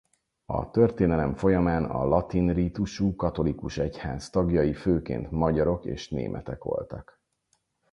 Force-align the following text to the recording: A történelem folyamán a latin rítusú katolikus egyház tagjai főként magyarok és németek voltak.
A 0.45 0.69
történelem 0.69 1.35
folyamán 1.35 1.85
a 1.85 2.05
latin 2.05 2.53
rítusú 2.53 3.15
katolikus 3.15 3.77
egyház 3.77 4.29
tagjai 4.29 4.73
főként 4.73 5.31
magyarok 5.31 5.85
és 5.85 6.09
németek 6.09 6.63
voltak. 6.63 7.21